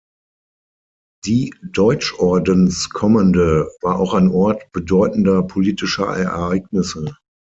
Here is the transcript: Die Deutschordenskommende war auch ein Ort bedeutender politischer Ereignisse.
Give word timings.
Die 1.27 1.53
Deutschordenskommende 1.61 3.69
war 3.83 3.99
auch 3.99 4.15
ein 4.15 4.29
Ort 4.29 4.71
bedeutender 4.71 5.43
politischer 5.43 6.07
Ereignisse. 6.17 7.17